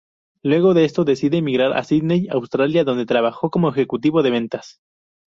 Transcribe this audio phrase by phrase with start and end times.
[0.41, 4.79] Luego de esto, decide emigrar a Sídney, Australia, donde trabajó como ejecutivo de ventas.